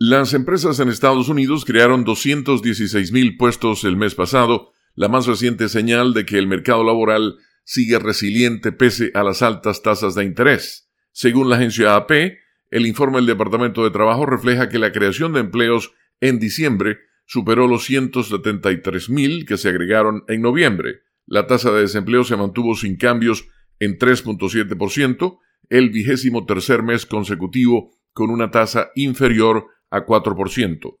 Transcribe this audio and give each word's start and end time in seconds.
Las 0.00 0.32
empresas 0.32 0.78
en 0.78 0.90
Estados 0.90 1.28
Unidos 1.28 1.64
crearon 1.64 2.04
216 2.04 3.10
mil 3.10 3.36
puestos 3.36 3.82
el 3.82 3.96
mes 3.96 4.14
pasado, 4.14 4.72
la 4.94 5.08
más 5.08 5.26
reciente 5.26 5.68
señal 5.68 6.14
de 6.14 6.24
que 6.24 6.38
el 6.38 6.46
mercado 6.46 6.84
laboral 6.84 7.38
sigue 7.64 7.98
resiliente 7.98 8.70
pese 8.70 9.10
a 9.14 9.24
las 9.24 9.42
altas 9.42 9.82
tasas 9.82 10.14
de 10.14 10.22
interés. 10.22 10.88
Según 11.10 11.50
la 11.50 11.56
agencia 11.56 11.96
AP, 11.96 12.12
el 12.70 12.86
informe 12.86 13.16
del 13.16 13.26
Departamento 13.26 13.82
de 13.82 13.90
Trabajo 13.90 14.24
refleja 14.24 14.68
que 14.68 14.78
la 14.78 14.92
creación 14.92 15.32
de 15.32 15.40
empleos 15.40 15.92
en 16.20 16.38
diciembre 16.38 16.98
superó 17.26 17.66
los 17.66 17.84
173 17.84 19.10
mil 19.10 19.46
que 19.46 19.56
se 19.56 19.68
agregaron 19.68 20.22
en 20.28 20.42
noviembre. 20.42 21.00
La 21.26 21.48
tasa 21.48 21.72
de 21.72 21.80
desempleo 21.80 22.22
se 22.22 22.36
mantuvo 22.36 22.76
sin 22.76 22.98
cambios 22.98 23.48
en 23.80 23.98
3.7%, 23.98 25.40
el 25.70 25.90
vigésimo 25.90 26.46
tercer 26.46 26.84
mes 26.84 27.04
consecutivo 27.04 27.90
con 28.12 28.30
una 28.30 28.52
tasa 28.52 28.90
inferior 28.94 29.66
a 29.90 30.04
4%. 30.04 30.98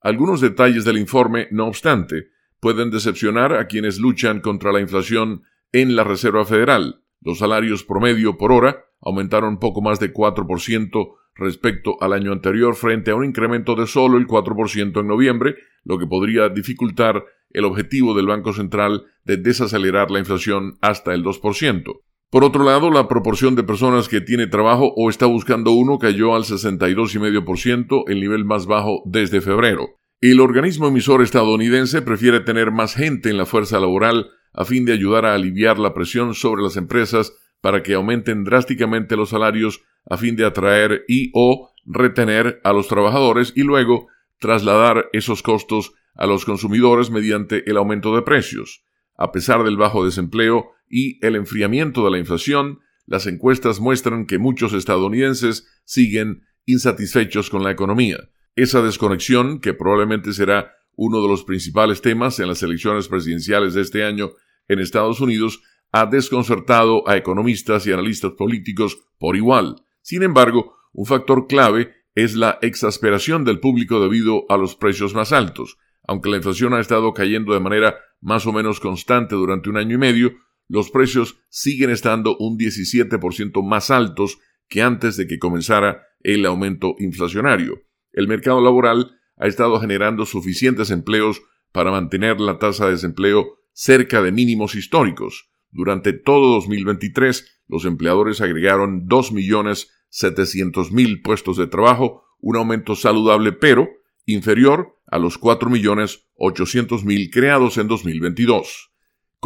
Algunos 0.00 0.40
detalles 0.40 0.84
del 0.84 0.98
informe, 0.98 1.48
no 1.50 1.66
obstante, 1.66 2.28
pueden 2.60 2.90
decepcionar 2.90 3.52
a 3.54 3.66
quienes 3.66 3.98
luchan 3.98 4.40
contra 4.40 4.72
la 4.72 4.80
inflación 4.80 5.42
en 5.72 5.96
la 5.96 6.04
Reserva 6.04 6.44
Federal. 6.44 7.02
Los 7.20 7.38
salarios 7.38 7.84
promedio 7.84 8.36
por 8.36 8.52
hora 8.52 8.84
aumentaron 9.00 9.58
poco 9.58 9.82
más 9.82 10.00
de 10.00 10.12
4% 10.12 11.14
respecto 11.34 11.96
al 12.00 12.12
año 12.12 12.32
anterior 12.32 12.74
frente 12.76 13.10
a 13.10 13.14
un 13.14 13.24
incremento 13.24 13.74
de 13.74 13.86
solo 13.86 14.16
el 14.16 14.26
4% 14.26 15.00
en 15.00 15.06
noviembre, 15.06 15.56
lo 15.84 15.98
que 15.98 16.06
podría 16.06 16.48
dificultar 16.48 17.24
el 17.50 17.64
objetivo 17.64 18.14
del 18.14 18.26
Banco 18.26 18.52
Central 18.52 19.04
de 19.24 19.36
desacelerar 19.36 20.10
la 20.10 20.18
inflación 20.18 20.78
hasta 20.80 21.14
el 21.14 21.24
2%. 21.24 22.00
Por 22.36 22.44
otro 22.44 22.64
lado, 22.64 22.90
la 22.90 23.08
proporción 23.08 23.54
de 23.54 23.62
personas 23.62 24.10
que 24.10 24.20
tiene 24.20 24.46
trabajo 24.46 24.92
o 24.94 25.08
está 25.08 25.24
buscando 25.24 25.70
uno 25.70 25.98
cayó 25.98 26.34
al 26.34 26.42
62,5%, 26.42 28.04
el 28.08 28.20
nivel 28.20 28.44
más 28.44 28.66
bajo 28.66 29.00
desde 29.06 29.40
febrero. 29.40 29.88
El 30.20 30.40
organismo 30.40 30.88
emisor 30.88 31.22
estadounidense 31.22 32.02
prefiere 32.02 32.40
tener 32.40 32.72
más 32.72 32.94
gente 32.94 33.30
en 33.30 33.38
la 33.38 33.46
fuerza 33.46 33.80
laboral 33.80 34.32
a 34.52 34.66
fin 34.66 34.84
de 34.84 34.92
ayudar 34.92 35.24
a 35.24 35.32
aliviar 35.32 35.78
la 35.78 35.94
presión 35.94 36.34
sobre 36.34 36.62
las 36.62 36.76
empresas 36.76 37.32
para 37.62 37.82
que 37.82 37.94
aumenten 37.94 38.44
drásticamente 38.44 39.16
los 39.16 39.30
salarios 39.30 39.80
a 40.04 40.18
fin 40.18 40.36
de 40.36 40.44
atraer 40.44 41.06
y 41.08 41.30
o 41.32 41.70
retener 41.86 42.60
a 42.64 42.74
los 42.74 42.86
trabajadores 42.86 43.54
y 43.56 43.62
luego 43.62 44.08
trasladar 44.40 45.06
esos 45.14 45.42
costos 45.42 45.94
a 46.14 46.26
los 46.26 46.44
consumidores 46.44 47.10
mediante 47.10 47.64
el 47.70 47.78
aumento 47.78 48.14
de 48.14 48.20
precios. 48.20 48.84
A 49.16 49.32
pesar 49.32 49.64
del 49.64 49.78
bajo 49.78 50.04
desempleo, 50.04 50.75
y 50.88 51.24
el 51.24 51.36
enfriamiento 51.36 52.04
de 52.04 52.10
la 52.10 52.18
inflación, 52.18 52.80
las 53.06 53.26
encuestas 53.26 53.80
muestran 53.80 54.26
que 54.26 54.38
muchos 54.38 54.72
estadounidenses 54.72 55.68
siguen 55.84 56.42
insatisfechos 56.64 57.50
con 57.50 57.62
la 57.62 57.70
economía. 57.70 58.18
Esa 58.56 58.82
desconexión, 58.82 59.60
que 59.60 59.74
probablemente 59.74 60.32
será 60.32 60.72
uno 60.96 61.22
de 61.22 61.28
los 61.28 61.44
principales 61.44 62.00
temas 62.00 62.40
en 62.40 62.48
las 62.48 62.62
elecciones 62.62 63.08
presidenciales 63.08 63.74
de 63.74 63.82
este 63.82 64.04
año 64.04 64.32
en 64.68 64.80
Estados 64.80 65.20
Unidos, 65.20 65.60
ha 65.92 66.06
desconcertado 66.06 67.08
a 67.08 67.16
economistas 67.16 67.86
y 67.86 67.92
analistas 67.92 68.32
políticos 68.32 68.98
por 69.18 69.36
igual. 69.36 69.76
Sin 70.02 70.22
embargo, 70.22 70.76
un 70.92 71.06
factor 71.06 71.46
clave 71.46 71.92
es 72.14 72.34
la 72.34 72.58
exasperación 72.62 73.44
del 73.44 73.60
público 73.60 74.00
debido 74.00 74.46
a 74.48 74.56
los 74.56 74.74
precios 74.74 75.14
más 75.14 75.32
altos. 75.32 75.76
Aunque 76.08 76.30
la 76.30 76.36
inflación 76.36 76.72
ha 76.72 76.80
estado 76.80 77.12
cayendo 77.12 77.52
de 77.52 77.60
manera 77.60 77.96
más 78.20 78.46
o 78.46 78.52
menos 78.52 78.80
constante 78.80 79.34
durante 79.34 79.68
un 79.68 79.76
año 79.76 79.96
y 79.96 79.98
medio, 79.98 80.32
los 80.68 80.90
precios 80.90 81.38
siguen 81.48 81.90
estando 81.90 82.36
un 82.38 82.58
17% 82.58 83.64
más 83.64 83.90
altos 83.90 84.38
que 84.68 84.82
antes 84.82 85.16
de 85.16 85.26
que 85.26 85.38
comenzara 85.38 86.02
el 86.20 86.44
aumento 86.44 86.96
inflacionario. 86.98 87.82
El 88.12 88.28
mercado 88.28 88.60
laboral 88.60 89.16
ha 89.36 89.46
estado 89.46 89.80
generando 89.80 90.26
suficientes 90.26 90.90
empleos 90.90 91.40
para 91.72 91.90
mantener 91.90 92.38
la 92.40 92.58
tasa 92.58 92.84
de 92.86 92.92
desempleo 92.92 93.58
cerca 93.72 94.22
de 94.22 94.32
mínimos 94.32 94.74
históricos. 94.74 95.50
Durante 95.70 96.14
todo 96.14 96.54
2023, 96.54 97.62
los 97.68 97.84
empleadores 97.84 98.40
agregaron 98.40 99.06
2.700.000 99.06 101.22
puestos 101.22 101.58
de 101.58 101.66
trabajo, 101.66 102.24
un 102.38 102.56
aumento 102.56 102.96
saludable 102.96 103.52
pero 103.52 103.86
inferior 104.24 104.98
a 105.06 105.18
los 105.18 105.38
4.800.000 105.38 107.30
creados 107.30 107.76
en 107.78 107.86
2022. 107.88 108.95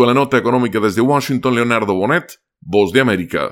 Con 0.01 0.07
la 0.07 0.15
nota 0.15 0.39
económica 0.39 0.81
desde 0.81 1.03
Washington, 1.03 1.57
Leonardo 1.57 1.93
Bonet, 1.93 2.41
Voz 2.63 2.91
de 2.91 3.01
América. 3.01 3.49